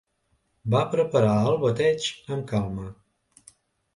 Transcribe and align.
Va 0.75 0.79
preparar 0.93 1.35
el 1.49 1.59
bateig 1.65 2.09
am 2.37 2.43
calma 2.53 2.87